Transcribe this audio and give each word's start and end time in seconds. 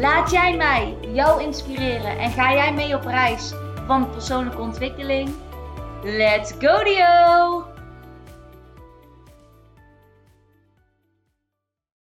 Laat 0.00 0.30
jij 0.30 0.56
mij 0.56 0.98
jou 1.00 1.42
inspireren 1.42 2.18
en 2.18 2.30
ga 2.30 2.52
jij 2.52 2.74
mee 2.74 2.94
op 2.94 3.02
reis 3.02 3.52
van 3.86 4.10
persoonlijke 4.10 4.60
ontwikkeling? 4.60 5.34
Let's 6.02 6.52
go 6.52 6.84
Dio! 6.84 7.64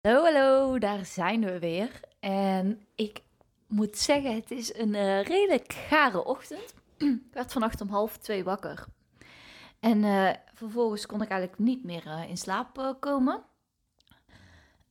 Hallo, 0.00 0.22
hallo, 0.22 0.78
daar 0.78 1.04
zijn 1.04 1.44
we 1.44 1.58
weer. 1.58 2.00
En 2.20 2.86
ik 2.94 3.22
moet 3.66 3.98
zeggen, 3.98 4.34
het 4.34 4.50
is 4.50 4.74
een 4.74 4.94
uh, 4.94 5.22
redelijk 5.22 5.72
gare 5.72 6.24
ochtend. 6.24 6.74
ik 6.98 7.18
werd 7.32 7.52
vannacht 7.52 7.80
om 7.80 7.88
half 7.88 8.16
twee 8.16 8.44
wakker. 8.44 8.84
En 9.80 9.98
uh, 9.98 10.30
vervolgens 10.54 11.06
kon 11.06 11.22
ik 11.22 11.28
eigenlijk 11.28 11.60
niet 11.60 11.84
meer 11.84 12.06
uh, 12.06 12.28
in 12.28 12.38
slaap 12.38 12.96
komen. 13.00 13.42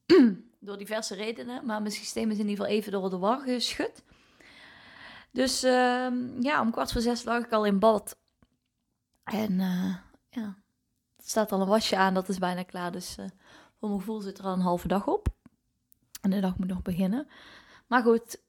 door 0.59 0.77
diverse 0.77 1.16
redenen. 1.16 1.66
Maar 1.66 1.81
mijn 1.81 1.93
systeem 1.93 2.31
is 2.31 2.38
in 2.38 2.47
ieder 2.47 2.66
geval 2.66 2.79
even 2.79 2.91
door 2.91 3.09
de 3.09 3.17
war 3.17 3.39
geschud. 3.39 4.03
Dus 5.31 5.63
ehm, 5.63 6.41
ja, 6.41 6.61
om 6.61 6.72
kwart 6.72 6.91
voor 6.91 7.02
zes 7.02 7.23
lag 7.23 7.44
ik 7.44 7.52
al 7.52 7.66
in 7.66 7.80
bad. 7.80 8.17
En 9.23 9.59
ja, 10.30 10.55
er 11.17 11.23
staat 11.23 11.52
al 11.52 11.61
een 11.61 11.67
wasje 11.67 11.97
aan, 11.97 12.14
dat 12.14 12.30
is 12.30 12.38
bijna 12.38 12.64
klaar. 12.64 12.91
Dus 12.91 13.16
voor 13.80 13.89
mijn 13.89 13.99
gevoel 13.99 14.22
zit 14.22 14.38
er 14.38 14.45
al 14.45 14.53
een 14.53 14.59
halve 14.59 14.88
dag 14.88 15.08
op. 15.08 15.27
En 16.22 16.30
de 16.30 16.39
dag 16.39 16.58
moet 16.58 16.67
nog 16.67 16.81
beginnen. 16.81 17.27
Maar 17.88 18.02
goed, 18.02 18.42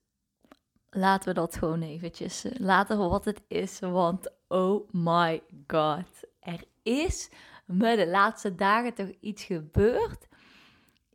laten 0.91 1.29
we 1.29 1.35
dat 1.35 1.57
gewoon 1.57 1.83
eventjes 1.83 2.45
uh, 2.45 2.53
laten 2.59 2.99
wat 2.99 3.25
het 3.25 3.43
is. 3.49 3.79
Want 3.79 4.31
oh 4.49 4.93
my 4.93 5.43
god, 5.67 6.25
er 6.41 6.65
is 6.83 7.31
me 7.65 7.97
de 7.97 8.07
laatste 8.07 8.55
dagen 8.55 8.95
toch 8.95 9.11
iets 9.21 9.45
gebeurd. 9.45 10.28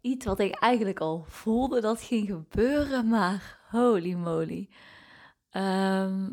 Iets 0.04 0.26
wat 0.26 0.40
ik 0.40 0.56
eigenlijk 0.56 1.00
al 1.00 1.26
voelde 1.28 1.82
dat 1.82 2.02
ging 2.02 2.28
gebeuren, 2.28 3.08
maar 3.08 3.60
holy 3.70 4.14
moly. 4.14 4.70
Ehm, 5.50 6.30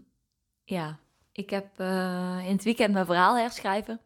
ja, 0.64 0.98
ik 1.32 1.50
heb 1.50 1.80
uh, 1.80 2.38
in 2.44 2.52
het 2.52 2.64
weekend 2.64 2.92
mijn 2.92 3.06
verhaal 3.06 3.36
herschrijven. 3.36 4.00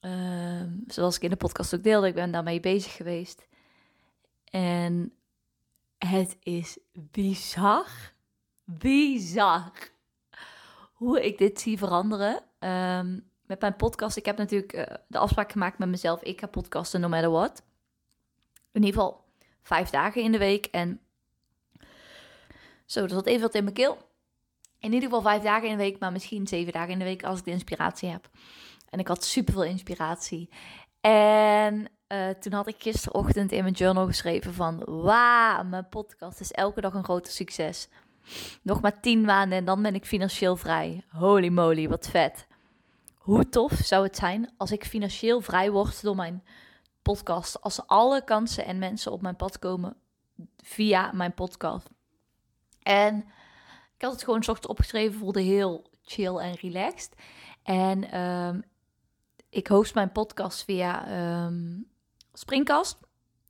Ehm, 0.00 0.70
zoals 0.86 1.16
ik 1.16 1.22
in 1.22 1.30
de 1.30 1.36
podcast 1.36 1.74
ook 1.74 1.82
deelde, 1.82 2.06
ik 2.06 2.14
ben 2.14 2.30
daarmee 2.30 2.60
bezig 2.60 2.92
geweest. 2.92 3.48
En 4.44 5.12
het 5.98 6.36
is 6.42 6.78
bizar, 6.92 7.86
bizar 8.64 9.72
hoe 10.92 11.26
ik 11.26 11.38
dit 11.38 11.60
zie 11.60 11.78
veranderen. 11.78 12.42
Um, 12.58 13.30
met 13.46 13.60
mijn 13.60 13.76
podcast, 13.76 14.16
ik 14.16 14.26
heb 14.26 14.36
natuurlijk 14.36 14.72
uh, 14.72 14.84
de 15.06 15.18
afspraak 15.18 15.52
gemaakt 15.52 15.78
met 15.78 15.88
mezelf, 15.88 16.22
ik 16.22 16.40
ga 16.40 16.46
podcasten 16.46 17.00
no 17.00 17.08
matter 17.08 17.30
what. 17.30 17.66
In 18.72 18.84
ieder 18.84 19.00
geval 19.00 19.24
vijf 19.62 19.90
dagen 19.90 20.22
in 20.22 20.32
de 20.32 20.38
week. 20.38 20.66
En 20.66 21.00
zo, 22.86 23.02
er 23.02 23.10
zat 23.10 23.26
even 23.26 23.42
wat 23.42 23.54
in 23.54 23.62
mijn 23.62 23.74
keel. 23.74 23.98
In 24.78 24.92
ieder 24.92 25.08
geval 25.08 25.22
vijf 25.22 25.42
dagen 25.42 25.68
in 25.68 25.76
de 25.76 25.82
week, 25.82 25.98
maar 25.98 26.12
misschien 26.12 26.46
zeven 26.46 26.72
dagen 26.72 26.92
in 26.92 26.98
de 26.98 27.04
week 27.04 27.24
als 27.24 27.38
ik 27.38 27.44
de 27.44 27.50
inspiratie 27.50 28.08
heb. 28.08 28.30
En 28.90 28.98
ik 28.98 29.08
had 29.08 29.24
super 29.24 29.52
veel 29.52 29.64
inspiratie. 29.64 30.48
En 31.00 31.88
uh, 32.08 32.28
toen 32.28 32.52
had 32.52 32.66
ik 32.66 32.76
gisterochtend 32.78 33.52
in 33.52 33.62
mijn 33.62 33.74
journal 33.74 34.06
geschreven 34.06 34.54
van... 34.54 34.82
Wauw, 34.84 35.64
mijn 35.64 35.88
podcast 35.88 36.40
is 36.40 36.52
elke 36.52 36.80
dag 36.80 36.94
een 36.94 37.04
groter 37.04 37.32
succes. 37.32 37.88
Nog 38.62 38.80
maar 38.80 39.00
tien 39.00 39.20
maanden 39.20 39.58
en 39.58 39.64
dan 39.64 39.82
ben 39.82 39.94
ik 39.94 40.04
financieel 40.04 40.56
vrij. 40.56 41.04
Holy 41.08 41.48
moly, 41.48 41.88
wat 41.88 42.08
vet. 42.08 42.46
Hoe 43.14 43.48
tof 43.48 43.72
zou 43.72 44.04
het 44.04 44.16
zijn 44.16 44.52
als 44.56 44.70
ik 44.70 44.84
financieel 44.84 45.40
vrij 45.40 45.70
word 45.70 46.02
door 46.02 46.16
mijn 46.16 46.42
podcast. 47.14 47.60
Als 47.60 47.86
alle 47.86 48.24
kansen 48.24 48.64
en 48.64 48.78
mensen 48.78 49.12
op 49.12 49.22
mijn 49.22 49.36
pad 49.36 49.58
komen 49.58 49.96
via 50.56 51.12
mijn 51.12 51.34
podcast. 51.34 51.88
En 52.82 53.16
ik 53.96 54.02
had 54.02 54.12
het 54.12 54.22
gewoon 54.24 54.38
ochtends 54.38 54.66
opgeschreven, 54.66 55.18
voelde 55.18 55.40
heel 55.40 55.90
chill 56.02 56.36
en 56.36 56.54
relaxed. 56.54 57.14
En 57.62 58.20
um, 58.20 58.62
ik 59.48 59.66
host 59.66 59.94
mijn 59.94 60.12
podcast 60.12 60.64
via 60.64 60.92
um, 61.46 61.86
Springcast. 62.32 62.98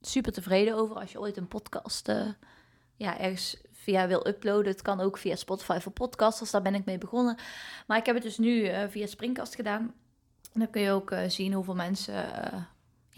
Super 0.01 0.31
tevreden 0.31 0.75
over 0.75 0.95
als 0.95 1.11
je 1.11 1.19
ooit 1.19 1.37
een 1.37 1.47
podcast 1.47 2.09
uh, 2.09 2.27
ja, 2.95 3.19
ergens 3.19 3.61
via 3.71 4.07
wil 4.07 4.27
uploaden. 4.27 4.71
Het 4.71 4.81
kan 4.81 4.99
ook 4.99 5.17
via 5.17 5.35
Spotify 5.35 5.79
voor 5.79 5.91
podcasters. 5.91 6.51
Daar 6.51 6.61
ben 6.61 6.75
ik 6.75 6.85
mee 6.85 6.97
begonnen. 6.97 7.37
Maar 7.87 7.97
ik 7.97 8.05
heb 8.05 8.15
het 8.15 8.23
dus 8.23 8.37
nu 8.37 8.69
uh, 8.69 8.83
via 8.87 9.07
Springcast 9.07 9.55
gedaan. 9.55 9.93
En 10.53 10.59
dan 10.59 10.69
kun 10.69 10.81
je 10.81 10.91
ook 10.91 11.11
uh, 11.11 11.19
zien 11.27 11.53
hoeveel 11.53 11.75
mensen 11.75 12.15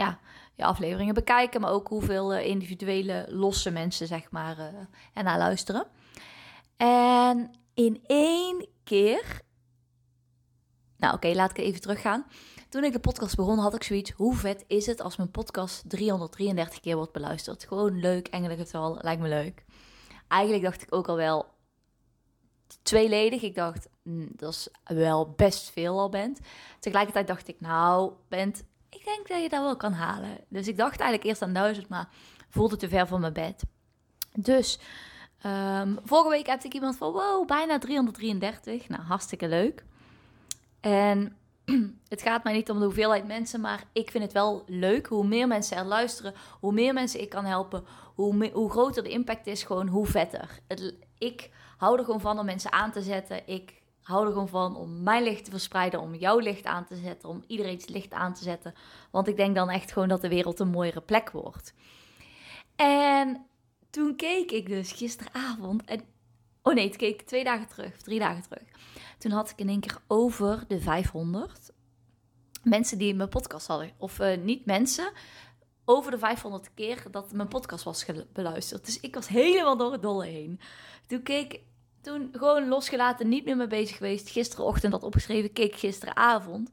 ja, 0.01 0.19
je 0.55 0.63
afleveringen 0.63 1.13
bekijken. 1.13 1.61
Maar 1.61 1.71
ook 1.71 1.87
hoeveel 1.87 2.33
individuele 2.33 3.25
losse 3.29 3.71
mensen 3.71 4.07
zeg 4.07 4.31
maar 4.31 4.87
ernaar 5.13 5.37
luisteren. 5.37 5.87
En 6.77 7.51
in 7.73 8.03
één 8.05 8.67
keer... 8.83 9.41
Nou 10.97 11.13
oké, 11.13 11.27
laat 11.27 11.49
ik 11.49 11.57
even 11.57 11.81
teruggaan. 11.81 12.25
Toen 12.69 12.83
ik 12.83 12.93
de 12.93 12.99
podcast 12.99 13.35
begon, 13.35 13.57
had 13.57 13.75
ik 13.75 13.83
zoiets. 13.83 14.11
Hoe 14.11 14.35
vet 14.35 14.63
is 14.67 14.85
het 14.85 15.01
als 15.01 15.17
mijn 15.17 15.31
podcast 15.31 15.89
333 15.89 16.79
keer 16.79 16.95
wordt 16.95 17.11
beluisterd? 17.11 17.63
Gewoon 17.67 17.99
leuk, 17.99 18.27
engelengetal, 18.27 18.97
lijkt 19.01 19.21
me 19.21 19.27
leuk. 19.27 19.65
Eigenlijk 20.27 20.63
dacht 20.63 20.81
ik 20.81 20.95
ook 20.95 21.07
al 21.07 21.15
wel 21.15 21.45
tweeledig. 22.81 23.41
Ik 23.41 23.55
dacht, 23.55 23.89
mm, 24.03 24.27
dat 24.31 24.51
is 24.53 24.67
wel 24.83 25.33
best 25.35 25.69
veel 25.69 25.99
al 25.99 26.09
bent. 26.09 26.39
Tegelijkertijd 26.79 27.27
dacht 27.27 27.47
ik, 27.47 27.59
nou, 27.59 28.13
bent, 28.27 28.63
ik 28.95 29.05
denk 29.05 29.27
dat 29.27 29.41
je 29.41 29.49
dat 29.49 29.61
wel 29.61 29.75
kan 29.75 29.93
halen. 29.93 30.37
Dus 30.47 30.67
ik 30.67 30.77
dacht 30.77 30.99
eigenlijk 30.99 31.29
eerst 31.29 31.41
aan 31.41 31.53
1000, 31.53 31.87
maar 31.87 32.09
voelde 32.49 32.77
te 32.77 32.89
ver 32.89 33.07
van 33.07 33.21
mijn 33.21 33.33
bed. 33.33 33.63
Dus 34.33 34.79
um, 35.45 35.99
vorige 36.03 36.29
week 36.29 36.47
heb 36.47 36.63
ik 36.63 36.73
iemand 36.73 36.97
van, 36.97 37.11
wow, 37.11 37.47
bijna 37.47 37.77
333. 37.77 38.89
Nou, 38.89 39.01
hartstikke 39.01 39.47
leuk. 39.47 39.83
En 40.79 41.37
het 42.07 42.21
gaat 42.21 42.43
mij 42.43 42.53
niet 42.53 42.69
om 42.69 42.79
de 42.79 42.85
hoeveelheid 42.85 43.27
mensen, 43.27 43.61
maar 43.61 43.83
ik 43.93 44.11
vind 44.11 44.23
het 44.23 44.33
wel 44.33 44.63
leuk. 44.67 45.07
Hoe 45.07 45.27
meer 45.27 45.47
mensen 45.47 45.77
er 45.77 45.85
luisteren, 45.85 46.33
hoe 46.59 46.73
meer 46.73 46.93
mensen 46.93 47.21
ik 47.21 47.29
kan 47.29 47.45
helpen, 47.45 47.85
hoe, 48.15 48.49
hoe 48.53 48.69
groter 48.69 49.03
de 49.03 49.09
impact 49.09 49.47
is, 49.47 49.63
gewoon 49.63 49.87
hoe 49.87 50.05
vetter. 50.05 50.59
Het, 50.67 50.95
ik 51.17 51.49
hou 51.77 51.97
er 51.97 52.05
gewoon 52.05 52.21
van 52.21 52.39
om 52.39 52.45
mensen 52.45 52.71
aan 52.71 52.91
te 52.91 53.01
zetten. 53.01 53.47
Ik 53.47 53.80
hou 54.01 54.25
er 54.25 54.31
gewoon 54.31 54.47
van 54.47 54.75
om 54.75 55.03
mijn 55.03 55.23
licht 55.23 55.45
te 55.45 55.51
verspreiden, 55.51 55.99
om 56.01 56.15
jouw 56.15 56.39
licht 56.39 56.65
aan 56.65 56.85
te 56.85 56.95
zetten, 56.95 57.29
om 57.29 57.43
iedereen's 57.47 57.87
licht 57.87 58.13
aan 58.13 58.33
te 58.33 58.43
zetten. 58.43 58.73
Want 59.11 59.27
ik 59.27 59.37
denk 59.37 59.55
dan 59.55 59.69
echt 59.69 59.91
gewoon 59.91 60.07
dat 60.07 60.21
de 60.21 60.29
wereld 60.29 60.59
een 60.59 60.67
mooiere 60.67 61.01
plek 61.01 61.31
wordt. 61.31 61.73
En 62.75 63.45
toen 63.89 64.15
keek 64.15 64.51
ik 64.51 64.67
dus 64.67 64.91
gisteravond 64.91 65.83
en 65.83 66.01
Oh 66.63 66.73
nee, 66.73 66.87
het 66.87 66.95
keek 66.95 67.21
twee 67.21 67.43
dagen 67.43 67.67
terug, 67.67 67.97
drie 67.97 68.19
dagen 68.19 68.43
terug. 68.43 68.63
Toen 69.17 69.31
had 69.31 69.49
ik 69.49 69.59
in 69.59 69.69
één 69.69 69.79
keer 69.79 69.97
over 70.07 70.63
de 70.67 70.79
500 70.79 71.71
mensen 72.63 72.97
die 72.97 73.15
mijn 73.15 73.29
podcast 73.29 73.67
hadden. 73.67 73.91
Of 73.97 74.19
uh, 74.19 74.37
niet 74.37 74.65
mensen, 74.65 75.11
over 75.85 76.11
de 76.11 76.17
500 76.17 76.73
keer 76.73 77.03
dat 77.11 77.31
mijn 77.31 77.47
podcast 77.47 77.83
was 77.83 78.05
beluisterd. 78.33 78.85
Dus 78.85 78.99
ik 78.99 79.15
was 79.15 79.27
helemaal 79.27 79.77
door 79.77 79.91
het 79.91 80.01
dolle 80.01 80.25
heen. 80.25 80.59
Toen 81.07 81.23
keek 81.23 81.59
toen 82.01 82.29
gewoon 82.31 82.67
losgelaten, 82.67 83.29
niet 83.29 83.45
meer 83.45 83.57
mee 83.57 83.67
bezig 83.67 83.97
geweest. 83.97 84.29
Gisterenochtend 84.29 84.93
had 84.93 85.03
opgeschreven, 85.03 85.53
keek 85.53 85.75
gisteravond 85.75 86.71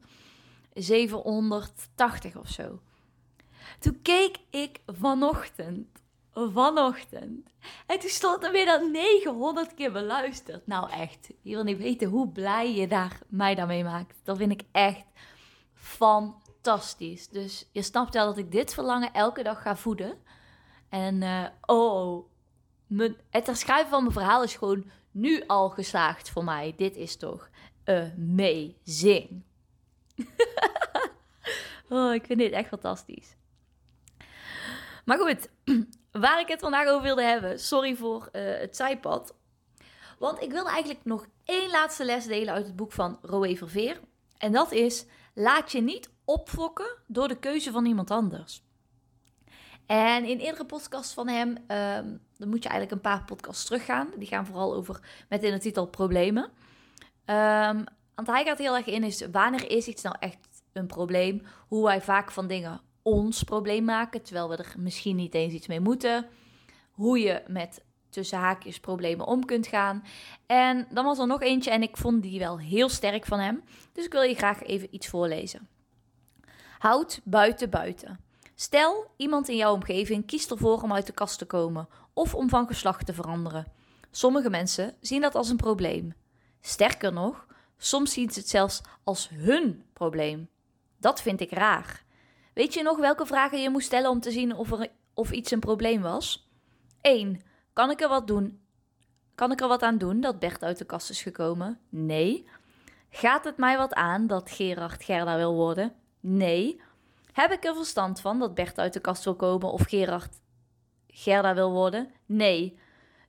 780 0.73 2.37
of 2.37 2.49
zo. 2.49 2.79
Toen 3.79 4.01
keek 4.01 4.37
ik 4.49 4.79
vanochtend 4.85 5.99
vanochtend. 6.47 7.49
En 7.85 7.99
toen 7.99 8.09
stond 8.09 8.43
er 8.43 8.51
weer 8.51 8.65
dan 8.65 8.91
900 8.91 9.73
keer 9.73 9.91
beluisterd. 9.91 10.67
Nou 10.67 10.89
echt, 10.91 11.29
je 11.41 11.55
wil 11.55 11.63
niet 11.63 11.77
weten 11.77 12.09
hoe 12.09 12.29
blij 12.29 12.75
je 12.75 12.87
daar, 12.87 13.19
mij 13.27 13.55
daarmee 13.55 13.83
maakt. 13.83 14.19
Dat 14.23 14.37
vind 14.37 14.51
ik 14.51 14.61
echt 14.71 15.05
fantastisch. 15.73 17.29
Dus 17.29 17.69
je 17.71 17.81
snapt 17.81 18.13
wel 18.13 18.25
dat 18.25 18.37
ik 18.37 18.51
dit 18.51 18.73
verlangen 18.73 19.13
elke 19.13 19.43
dag 19.43 19.61
ga 19.61 19.75
voeden. 19.75 20.17
En 20.89 21.21
uh, 21.21 21.45
oh, 21.65 22.25
mijn, 22.87 23.15
het 23.29 23.45
herschrijven 23.45 23.89
van 23.89 24.01
mijn 24.01 24.13
verhaal 24.13 24.43
is 24.43 24.55
gewoon 24.55 24.91
nu 25.11 25.43
al 25.47 25.69
geslaagd 25.69 26.29
voor 26.29 26.43
mij. 26.43 26.73
Dit 26.77 26.95
is 26.95 27.17
toch 27.17 27.49
amazing. 27.85 29.43
oh, 31.89 32.13
ik 32.13 32.25
vind 32.25 32.39
dit 32.39 32.51
echt 32.51 32.67
fantastisch. 32.67 33.35
Maar 35.05 35.17
goed, 35.17 35.49
waar 36.11 36.39
ik 36.39 36.47
het 36.47 36.59
vandaag 36.59 36.87
over 36.87 37.01
wilde 37.01 37.23
hebben. 37.23 37.59
Sorry 37.59 37.95
voor 37.95 38.29
uh, 38.31 38.57
het 38.59 38.75
zijpad. 38.75 39.35
Want 40.19 40.41
ik 40.41 40.51
wilde 40.51 40.69
eigenlijk 40.69 41.05
nog 41.05 41.27
één 41.45 41.69
laatste 41.69 42.05
les 42.05 42.25
delen 42.25 42.53
uit 42.53 42.65
het 42.65 42.75
boek 42.75 42.91
van 42.91 43.19
Roé 43.21 43.55
Verveer. 43.55 43.99
En 44.37 44.51
dat 44.51 44.71
is: 44.71 45.05
laat 45.33 45.71
je 45.71 45.81
niet 45.81 46.09
opfokken 46.25 46.97
door 47.07 47.27
de 47.27 47.39
keuze 47.39 47.71
van 47.71 47.85
iemand 47.85 48.11
anders. 48.11 48.63
En 49.85 50.25
in 50.25 50.39
eerdere 50.39 50.65
podcasts 50.65 51.13
van 51.13 51.27
hem, 51.27 51.57
um, 51.67 52.21
dan 52.39 52.49
moet 52.49 52.63
je 52.63 52.69
eigenlijk 52.69 52.91
een 52.91 53.11
paar 53.11 53.25
podcasts 53.25 53.65
teruggaan. 53.65 54.07
Die 54.17 54.27
gaan 54.27 54.45
vooral 54.45 54.75
over, 54.75 54.99
met 55.29 55.43
in 55.43 55.51
de 55.51 55.59
titel, 55.59 55.87
problemen. 55.87 56.43
Um, 57.25 57.83
want 58.15 58.27
hij 58.27 58.43
gaat 58.43 58.57
heel 58.57 58.75
erg 58.75 58.85
in, 58.85 59.03
is 59.03 59.27
wanneer 59.31 59.71
is 59.71 59.87
iets 59.87 60.01
nou 60.01 60.15
echt 60.19 60.37
een 60.73 60.87
probleem? 60.87 61.41
Hoe 61.67 61.83
wij 61.83 62.01
vaak 62.01 62.31
van 62.31 62.47
dingen 62.47 62.81
ons 63.01 63.43
probleem 63.43 63.83
maken, 63.83 64.21
terwijl 64.21 64.49
we 64.49 64.55
er 64.55 64.73
misschien 64.77 65.15
niet 65.15 65.33
eens 65.33 65.53
iets 65.53 65.67
mee 65.67 65.79
moeten. 65.79 66.25
Hoe 66.91 67.19
je 67.19 67.43
met 67.47 67.83
tussen 68.09 68.37
haakjes 68.37 68.79
problemen 68.79 69.25
om 69.25 69.45
kunt 69.45 69.67
gaan. 69.67 70.03
En 70.45 70.87
dan 70.89 71.05
was 71.05 71.19
er 71.19 71.27
nog 71.27 71.41
eentje 71.41 71.71
en 71.71 71.81
ik 71.81 71.97
vond 71.97 72.23
die 72.23 72.39
wel 72.39 72.59
heel 72.59 72.89
sterk 72.89 73.25
van 73.25 73.39
hem. 73.39 73.63
Dus 73.93 74.05
ik 74.05 74.11
wil 74.11 74.21
je 74.21 74.35
graag 74.35 74.63
even 74.63 74.87
iets 74.91 75.07
voorlezen. 75.07 75.67
Houd 76.79 77.21
buiten 77.23 77.69
buiten. 77.69 78.19
Stel, 78.61 79.11
iemand 79.17 79.49
in 79.49 79.55
jouw 79.55 79.73
omgeving 79.73 80.25
kiest 80.25 80.51
ervoor 80.51 80.81
om 80.81 80.93
uit 80.93 81.05
de 81.05 81.11
kast 81.11 81.37
te 81.37 81.45
komen 81.45 81.87
of 82.13 82.35
om 82.35 82.49
van 82.49 82.67
geslacht 82.67 83.05
te 83.05 83.13
veranderen. 83.13 83.65
Sommige 84.11 84.49
mensen 84.49 84.95
zien 85.01 85.21
dat 85.21 85.35
als 85.35 85.49
een 85.49 85.57
probleem. 85.57 86.13
Sterker 86.61 87.13
nog, 87.13 87.47
soms 87.77 88.13
zien 88.13 88.29
ze 88.29 88.39
het 88.39 88.49
zelfs 88.49 88.81
als 89.03 89.29
hun 89.29 89.83
probleem. 89.93 90.49
Dat 90.97 91.21
vind 91.21 91.41
ik 91.41 91.51
raar. 91.51 92.03
Weet 92.53 92.73
je 92.73 92.83
nog 92.83 92.97
welke 92.97 93.25
vragen 93.25 93.61
je 93.61 93.69
moest 93.69 93.85
stellen 93.85 94.09
om 94.09 94.19
te 94.19 94.31
zien 94.31 94.55
of, 94.55 94.71
er, 94.71 94.87
of 95.13 95.31
iets 95.31 95.51
een 95.51 95.59
probleem 95.59 96.01
was? 96.01 96.49
1. 97.01 97.41
Kan 97.73 97.91
ik 97.91 98.01
er 98.01 98.09
wat 98.09 98.27
doen? 98.27 98.61
Kan 99.35 99.51
ik 99.51 99.61
er 99.61 99.67
wat 99.67 99.83
aan 99.83 99.97
doen 99.97 100.21
dat 100.21 100.39
Bert 100.39 100.63
uit 100.63 100.77
de 100.77 100.85
kast 100.85 101.09
is 101.09 101.21
gekomen? 101.21 101.79
Nee. 101.89 102.47
Gaat 103.09 103.43
het 103.43 103.57
mij 103.57 103.77
wat 103.77 103.93
aan 103.93 104.27
dat 104.27 104.51
Gerard 104.51 105.03
Gerda 105.03 105.37
wil 105.37 105.53
worden? 105.53 105.93
Nee. 106.19 106.81
Heb 107.31 107.51
ik 107.51 107.65
er 107.65 107.75
verstand 107.75 108.21
van 108.21 108.39
dat 108.39 108.53
Bert 108.53 108.79
uit 108.79 108.93
de 108.93 108.99
kast 108.99 109.23
wil 109.23 109.35
komen 109.35 109.71
of 109.71 109.81
Gerard 109.81 110.41
Gerda 111.07 111.53
wil 111.53 111.71
worden? 111.71 112.11
Nee. 112.25 112.79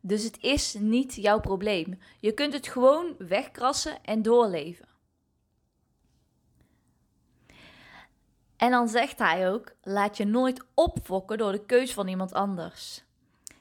Dus 0.00 0.22
het 0.22 0.38
is 0.40 0.74
niet 0.74 1.14
jouw 1.14 1.40
probleem. 1.40 1.98
Je 2.20 2.32
kunt 2.32 2.52
het 2.52 2.68
gewoon 2.68 3.14
wegkrassen 3.18 4.04
en 4.04 4.22
doorleven. 4.22 4.88
En 8.56 8.70
dan 8.70 8.88
zegt 8.88 9.18
hij 9.18 9.50
ook: 9.50 9.72
laat 9.82 10.16
je 10.16 10.24
nooit 10.24 10.64
opfokken 10.74 11.38
door 11.38 11.52
de 11.52 11.64
keus 11.64 11.92
van 11.92 12.08
iemand 12.08 12.32
anders. 12.32 13.04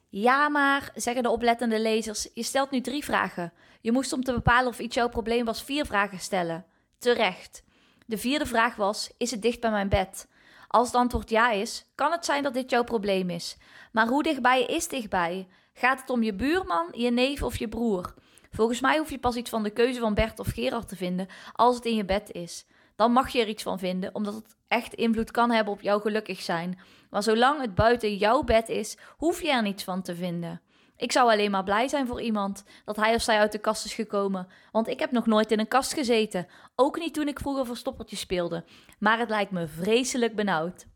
Ja, 0.10 0.50
maar, 0.50 0.92
zeggen 0.96 1.24
de 1.24 1.30
oplettende 1.30 1.80
lezers, 1.80 2.30
je 2.34 2.44
stelt 2.44 2.72
nu 2.72 2.82
drie 2.82 3.04
vragen. 3.04 3.54
Je 3.82 3.92
moest 3.92 4.14
om 4.14 4.24
te 4.24 4.34
bepalen 4.34 4.68
of 4.68 4.80
iets 4.80 4.96
jouw 4.96 5.10
probleem 5.10 5.46
was 5.46 5.64
vier 5.64 5.86
vragen 5.86 6.20
stellen. 6.20 6.66
Terecht. 6.98 7.64
De 8.10 8.18
vierde 8.18 8.46
vraag 8.46 8.76
was: 8.76 9.12
is 9.18 9.32
het 9.32 9.42
dicht 9.42 9.60
bij 9.60 9.72
mijn 9.72 9.90
bed? 9.90 10.28
Als 10.68 10.88
het 10.88 10.96
antwoord 10.96 11.30
ja 11.30 11.52
is, 11.52 11.86
kan 11.96 12.12
het 12.12 12.26
zijn 12.26 12.44
dat 12.44 12.54
dit 12.54 12.70
jouw 12.70 12.84
probleem 12.84 13.30
is. 13.30 13.58
Maar 13.92 14.08
hoe 14.08 14.24
dichtbij 14.24 14.64
is 14.64 14.88
dichtbij? 14.88 15.48
Gaat 15.74 16.00
het 16.02 16.10
om 16.10 16.24
je 16.24 16.34
buurman, 16.34 16.88
je 16.92 17.12
neef 17.12 17.44
of 17.44 17.58
je 17.58 17.68
broer? 17.68 18.14
Volgens 18.52 18.82
mij 18.82 18.98
hoef 18.98 19.10
je 19.10 19.20
pas 19.20 19.36
iets 19.36 19.50
van 19.50 19.64
de 19.64 19.70
keuze 19.70 20.00
van 20.00 20.14
Bert 20.14 20.40
of 20.40 20.48
Gerard 20.48 20.88
te 20.88 20.96
vinden 20.96 21.28
als 21.54 21.76
het 21.76 21.86
in 21.86 21.96
je 21.96 22.06
bed 22.06 22.32
is. 22.32 22.66
Dan 22.96 23.12
mag 23.12 23.30
je 23.30 23.42
er 23.42 23.48
iets 23.48 23.64
van 23.64 23.80
vinden, 23.80 24.16
omdat 24.16 24.34
het 24.34 24.56
echt 24.68 24.94
invloed 24.94 25.32
kan 25.32 25.52
hebben 25.52 25.74
op 25.74 25.82
jouw 25.82 26.00
gelukkig 26.00 26.42
zijn. 26.42 26.80
Maar 27.10 27.24
zolang 27.24 27.62
het 27.62 27.76
buiten 27.76 28.16
jouw 28.16 28.44
bed 28.44 28.70
is, 28.70 28.98
hoef 29.18 29.42
je 29.42 29.52
er 29.52 29.62
niets 29.62 29.84
van 29.84 30.02
te 30.02 30.16
vinden. 30.16 30.62
Ik 31.00 31.12
zou 31.12 31.32
alleen 31.32 31.52
maar 31.52 31.64
blij 31.64 31.88
zijn 31.88 32.08
voor 32.08 32.22
iemand 32.22 32.64
dat 32.86 32.96
hij 32.96 33.16
of 33.16 33.22
zij 33.22 33.40
uit 33.40 33.52
de 33.52 33.58
kast 33.58 33.86
is 33.86 33.94
gekomen. 33.94 34.48
Want 34.72 34.88
ik 34.88 35.00
heb 35.00 35.12
nog 35.12 35.26
nooit 35.26 35.52
in 35.52 35.60
een 35.60 35.68
kast 35.68 35.94
gezeten. 35.94 36.48
Ook 36.76 37.00
niet 37.00 37.14
toen 37.14 37.28
ik 37.28 37.40
vroeger 37.40 37.66
verstoppertjes 37.66 38.20
speelde. 38.20 38.64
Maar 39.00 39.20
het 39.20 39.30
lijkt 39.30 39.52
me 39.52 39.68
vreselijk 39.68 40.36
benauwd. 40.36 40.88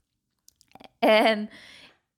En 1.00 1.50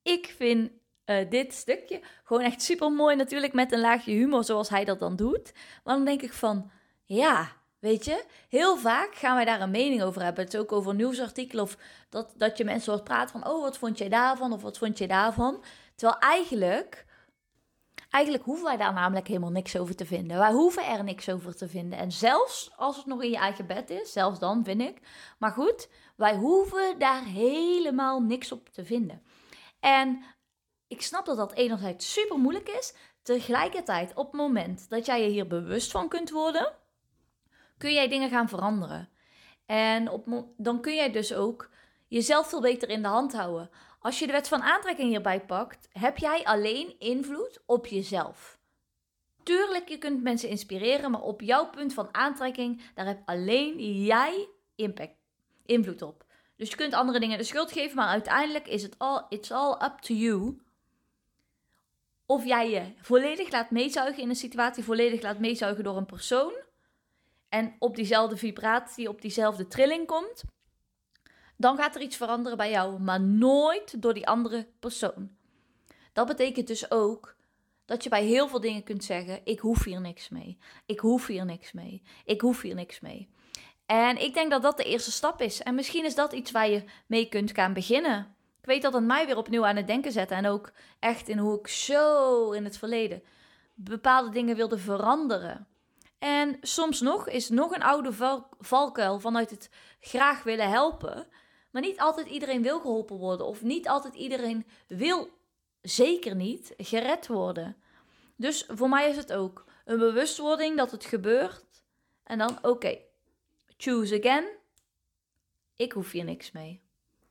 ik 0.02 0.34
vind 0.36 0.70
uh, 1.04 1.30
dit 1.30 1.54
stukje 1.54 2.00
gewoon 2.24 2.42
echt 2.42 2.62
super 2.62 2.92
mooi. 2.92 3.16
Natuurlijk 3.16 3.52
met 3.52 3.72
een 3.72 3.80
laagje 3.80 4.12
humor 4.12 4.44
zoals 4.44 4.68
hij 4.68 4.84
dat 4.84 4.98
dan 4.98 5.16
doet. 5.16 5.52
Maar 5.84 5.94
dan 5.94 6.04
denk 6.04 6.22
ik 6.22 6.32
van, 6.32 6.70
ja, 7.04 7.52
weet 7.78 8.04
je, 8.04 8.24
heel 8.48 8.76
vaak 8.76 9.14
gaan 9.14 9.34
wij 9.34 9.44
daar 9.44 9.60
een 9.60 9.70
mening 9.70 10.02
over 10.02 10.22
hebben. 10.22 10.44
Het 10.44 10.54
is 10.54 10.60
ook 10.60 10.72
over 10.72 10.94
nieuwsartikelen 10.94 11.64
of 11.64 11.76
dat, 12.08 12.34
dat 12.36 12.58
je 12.58 12.64
mensen 12.64 12.92
hoort 12.92 13.04
praten 13.04 13.40
van, 13.40 13.50
oh, 13.50 13.62
wat 13.62 13.78
vond 13.78 13.98
jij 13.98 14.08
daarvan 14.08 14.52
of 14.52 14.62
wat 14.62 14.78
vond 14.78 14.98
je 14.98 15.06
daarvan. 15.06 15.62
Terwijl 15.94 16.20
eigenlijk 16.20 17.05
Eigenlijk 18.10 18.44
hoeven 18.44 18.64
wij 18.64 18.76
daar 18.76 18.92
namelijk 18.92 19.26
helemaal 19.26 19.50
niks 19.50 19.76
over 19.76 19.96
te 19.96 20.06
vinden. 20.06 20.38
Wij 20.38 20.52
hoeven 20.52 20.86
er 20.86 21.04
niks 21.04 21.28
over 21.28 21.56
te 21.56 21.68
vinden. 21.68 21.98
En 21.98 22.12
zelfs 22.12 22.70
als 22.76 22.96
het 22.96 23.06
nog 23.06 23.22
in 23.22 23.30
je 23.30 23.36
eigen 23.36 23.66
bed 23.66 23.90
is, 23.90 24.12
zelfs 24.12 24.38
dan 24.38 24.64
vind 24.64 24.80
ik. 24.80 25.00
Maar 25.38 25.50
goed, 25.50 25.88
wij 26.16 26.36
hoeven 26.36 26.98
daar 26.98 27.24
helemaal 27.24 28.20
niks 28.20 28.52
op 28.52 28.68
te 28.68 28.84
vinden. 28.84 29.22
En 29.80 30.24
ik 30.88 31.02
snap 31.02 31.26
dat 31.26 31.36
dat 31.36 31.52
enerzijds 31.52 32.12
super 32.12 32.38
moeilijk 32.38 32.68
is. 32.68 32.94
Tegelijkertijd, 33.22 34.14
op 34.14 34.26
het 34.26 34.40
moment 34.40 34.90
dat 34.90 35.06
jij 35.06 35.22
je 35.22 35.28
hier 35.28 35.46
bewust 35.46 35.90
van 35.90 36.08
kunt 36.08 36.30
worden, 36.30 36.72
kun 37.78 37.92
jij 37.92 38.08
dingen 38.08 38.30
gaan 38.30 38.48
veranderen. 38.48 39.08
En 39.66 40.10
op, 40.10 40.44
dan 40.56 40.80
kun 40.80 40.94
jij 40.94 41.12
dus 41.12 41.34
ook 41.34 41.70
jezelf 42.08 42.48
veel 42.48 42.60
beter 42.60 42.88
in 42.88 43.02
de 43.02 43.08
hand 43.08 43.32
houden. 43.32 43.70
Als 44.06 44.18
je 44.18 44.26
de 44.26 44.32
wet 44.32 44.48
van 44.48 44.62
aantrekking 44.62 45.08
hierbij 45.08 45.40
pakt, 45.40 45.88
heb 45.92 46.18
jij 46.18 46.44
alleen 46.44 46.94
invloed 46.98 47.62
op 47.64 47.86
jezelf. 47.86 48.58
Tuurlijk, 49.42 49.88
je 49.88 49.98
kunt 49.98 50.22
mensen 50.22 50.48
inspireren, 50.48 51.10
maar 51.10 51.22
op 51.22 51.40
jouw 51.40 51.70
punt 51.70 51.94
van 51.94 52.08
aantrekking, 52.14 52.82
daar 52.94 53.06
heb 53.06 53.22
alleen 53.24 54.02
jij 54.04 54.48
impact, 54.74 55.16
invloed 55.64 56.02
op. 56.02 56.24
Dus 56.56 56.70
je 56.70 56.76
kunt 56.76 56.94
andere 56.94 57.20
dingen 57.20 57.38
de 57.38 57.44
schuld 57.44 57.72
geven, 57.72 57.96
maar 57.96 58.08
uiteindelijk 58.08 58.68
is 58.68 58.82
het 58.82 58.98
all, 58.98 59.24
it's 59.28 59.50
all 59.50 59.72
up 59.84 59.98
to 59.98 60.14
you. 60.14 60.60
Of 62.26 62.44
jij 62.44 62.70
je 62.70 62.92
volledig 63.00 63.50
laat 63.50 63.70
meezuigen 63.70 64.22
in 64.22 64.28
een 64.28 64.36
situatie, 64.36 64.84
volledig 64.84 65.22
laat 65.22 65.38
meezuigen 65.38 65.84
door 65.84 65.96
een 65.96 66.06
persoon. 66.06 66.52
En 67.48 67.76
op 67.78 67.96
diezelfde 67.96 68.36
vibratie, 68.36 69.08
op 69.08 69.20
diezelfde 69.20 69.66
trilling 69.66 70.06
komt 70.06 70.44
dan 71.56 71.76
gaat 71.76 71.94
er 71.94 72.00
iets 72.00 72.16
veranderen 72.16 72.58
bij 72.58 72.70
jou, 72.70 73.00
maar 73.00 73.20
nooit 73.20 74.02
door 74.02 74.14
die 74.14 74.26
andere 74.26 74.66
persoon. 74.80 75.30
Dat 76.12 76.26
betekent 76.26 76.66
dus 76.66 76.90
ook 76.90 77.36
dat 77.84 78.02
je 78.02 78.08
bij 78.08 78.24
heel 78.24 78.48
veel 78.48 78.60
dingen 78.60 78.82
kunt 78.82 79.04
zeggen: 79.04 79.40
Ik 79.44 79.58
hoef 79.58 79.84
hier 79.84 80.00
niks 80.00 80.28
mee. 80.28 80.58
Ik 80.86 81.00
hoef 81.00 81.26
hier 81.26 81.44
niks 81.44 81.72
mee. 81.72 82.02
Ik 82.24 82.40
hoef 82.40 82.60
hier 82.60 82.74
niks 82.74 83.00
mee. 83.00 83.28
En 83.86 84.22
ik 84.22 84.34
denk 84.34 84.50
dat 84.50 84.62
dat 84.62 84.76
de 84.76 84.84
eerste 84.84 85.12
stap 85.12 85.40
is. 85.40 85.62
En 85.62 85.74
misschien 85.74 86.04
is 86.04 86.14
dat 86.14 86.32
iets 86.32 86.50
waar 86.50 86.68
je 86.68 86.84
mee 87.06 87.28
kunt 87.28 87.50
gaan 87.50 87.72
beginnen. 87.72 88.34
Ik 88.60 88.66
weet 88.66 88.82
dat 88.82 88.92
het 88.92 89.04
mij 89.04 89.26
weer 89.26 89.36
opnieuw 89.36 89.66
aan 89.66 89.76
het 89.76 89.86
denken 89.86 90.12
zet. 90.12 90.30
En 90.30 90.46
ook 90.46 90.72
echt 90.98 91.28
in 91.28 91.38
hoe 91.38 91.58
ik 91.58 91.68
zo 91.68 92.50
in 92.50 92.64
het 92.64 92.78
verleden 92.78 93.22
bepaalde 93.74 94.30
dingen 94.30 94.56
wilde 94.56 94.78
veranderen. 94.78 95.66
En 96.18 96.56
soms 96.60 97.00
nog 97.00 97.28
is 97.28 97.48
nog 97.48 97.74
een 97.74 97.82
oude 97.82 98.12
valkuil 98.58 99.20
vanuit 99.20 99.50
het 99.50 99.70
graag 100.00 100.42
willen 100.42 100.70
helpen. 100.70 101.26
Maar 101.76 101.84
niet 101.84 102.00
altijd 102.00 102.26
iedereen 102.26 102.62
wil 102.62 102.80
geholpen 102.80 103.16
worden. 103.16 103.46
Of 103.46 103.62
niet 103.62 103.88
altijd 103.88 104.14
iedereen 104.14 104.66
wil, 104.86 105.30
zeker 105.80 106.34
niet, 106.34 106.74
gered 106.76 107.26
worden. 107.26 107.76
Dus 108.36 108.64
voor 108.68 108.88
mij 108.88 109.08
is 109.08 109.16
het 109.16 109.32
ook 109.32 109.64
een 109.84 109.98
bewustwording 109.98 110.76
dat 110.76 110.90
het 110.90 111.04
gebeurt. 111.04 111.82
En 112.22 112.38
dan, 112.38 112.58
oké, 112.62 112.98
choose 113.76 114.18
again. 114.18 114.48
Ik 115.74 115.92
hoef 115.92 116.10
hier 116.10 116.24
niks 116.24 116.52
mee. 116.52 116.82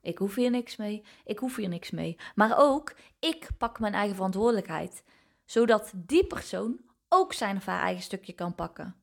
Ik 0.02 0.18
hoef 0.18 0.36
hier 0.36 0.52
niks 0.52 0.76
mee. 0.76 1.04
Ik 1.24 1.40
hoef 1.40 1.56
hier 1.56 1.70
niks 1.70 1.92
mee. 1.92 2.18
Maar 2.36 2.58
ook, 2.58 2.96
ik 3.20 3.48
pak 3.58 3.80
mijn 3.80 3.94
eigen 3.94 4.16
verantwoordelijkheid. 4.16 5.04
Zodat 5.46 5.92
die 5.96 6.26
persoon 6.26 6.80
ook 7.10 7.34
zijn 7.34 7.58
of 7.58 7.66
haar 7.66 7.82
eigen 7.82 8.04
stukje 8.04 8.34
kan 8.34 8.56
pakken. 8.56 8.96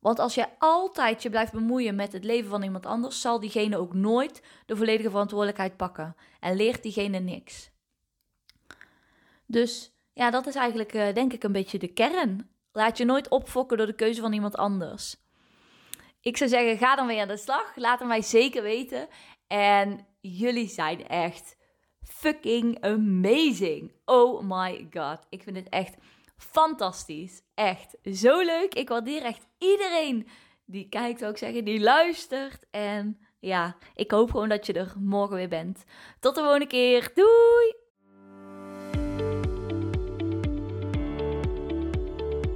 Want 0.00 0.18
als 0.18 0.34
jij 0.34 0.54
altijd 0.58 1.22
je 1.22 1.30
blijft 1.30 1.52
bemoeien 1.52 1.94
met 1.94 2.12
het 2.12 2.24
leven 2.24 2.50
van 2.50 2.62
iemand 2.62 2.86
anders, 2.86 3.20
zal 3.20 3.40
diegene 3.40 3.76
ook 3.76 3.94
nooit 3.94 4.42
de 4.66 4.76
volledige 4.76 5.10
verantwoordelijkheid 5.10 5.76
pakken 5.76 6.16
en 6.40 6.56
leert 6.56 6.82
diegene 6.82 7.18
niks. 7.18 7.70
Dus 9.46 9.92
ja, 10.12 10.30
dat 10.30 10.46
is 10.46 10.54
eigenlijk 10.54 10.94
uh, 10.94 11.14
denk 11.14 11.32
ik 11.32 11.42
een 11.42 11.52
beetje 11.52 11.78
de 11.78 11.92
kern. 11.92 12.50
Laat 12.72 12.98
je 12.98 13.04
nooit 13.04 13.28
opfokken 13.28 13.76
door 13.76 13.86
de 13.86 13.94
keuze 13.94 14.20
van 14.20 14.32
iemand 14.32 14.56
anders. 14.56 15.16
Ik 16.20 16.36
zou 16.36 16.50
zeggen, 16.50 16.78
ga 16.78 16.96
dan 16.96 17.06
weer 17.06 17.20
aan 17.20 17.28
de 17.28 17.36
slag. 17.36 17.76
Laat 17.76 17.98
het 17.98 18.08
mij 18.08 18.22
zeker 18.22 18.62
weten. 18.62 19.08
En 19.46 20.06
jullie 20.20 20.68
zijn 20.68 21.08
echt 21.08 21.56
fucking 22.02 22.84
amazing. 22.84 23.92
Oh 24.04 24.42
my 24.42 24.88
god. 24.90 25.26
Ik 25.28 25.42
vind 25.42 25.56
het 25.56 25.68
echt 25.68 25.96
Fantastisch. 26.40 27.42
Echt 27.54 27.96
zo 28.12 28.40
leuk. 28.40 28.74
Ik 28.74 28.88
waardeer 28.88 29.22
echt 29.22 29.46
iedereen 29.58 30.28
die 30.64 30.88
kijkt, 30.88 31.24
ook 31.24 31.38
zeggen, 31.38 31.64
die 31.64 31.80
luistert. 31.80 32.66
En 32.70 33.18
ja, 33.38 33.76
ik 33.94 34.10
hoop 34.10 34.30
gewoon 34.30 34.48
dat 34.48 34.66
je 34.66 34.72
er 34.72 34.92
morgen 34.98 35.36
weer 35.36 35.48
bent. 35.48 35.84
Tot 36.20 36.34
de 36.34 36.40
volgende 36.40 36.66
keer. 36.66 37.10
Doei! 37.14 37.78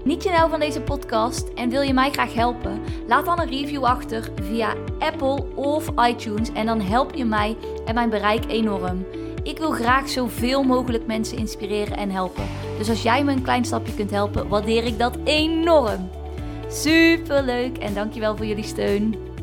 Niet 0.04 0.22
je 0.22 0.30
nou 0.30 0.50
van 0.50 0.60
deze 0.60 0.80
podcast 0.80 1.48
en 1.48 1.70
wil 1.70 1.80
je 1.80 1.94
mij 1.94 2.10
graag 2.10 2.34
helpen? 2.34 2.82
Laat 3.06 3.24
dan 3.24 3.40
een 3.40 3.50
review 3.50 3.84
achter 3.84 4.30
via 4.42 4.74
Apple 4.98 5.54
of 5.54 5.88
iTunes 6.08 6.52
en 6.52 6.66
dan 6.66 6.80
help 6.80 7.14
je 7.14 7.24
mij 7.24 7.56
en 7.84 7.94
mijn 7.94 8.10
bereik 8.10 8.44
enorm. 8.46 9.06
Ik 9.44 9.58
wil 9.58 9.70
graag 9.70 10.08
zoveel 10.08 10.62
mogelijk 10.62 11.06
mensen 11.06 11.38
inspireren 11.38 11.96
en 11.96 12.10
helpen. 12.10 12.44
Dus 12.78 12.88
als 12.88 13.02
jij 13.02 13.24
me 13.24 13.32
een 13.32 13.42
klein 13.42 13.64
stapje 13.64 13.94
kunt 13.94 14.10
helpen, 14.10 14.48
waardeer 14.48 14.84
ik 14.84 14.98
dat 14.98 15.18
enorm. 15.24 16.10
Super 16.68 17.42
leuk 17.42 17.78
en 17.78 17.94
dankjewel 17.94 18.36
voor 18.36 18.46
jullie 18.46 18.64
steun. 18.64 19.33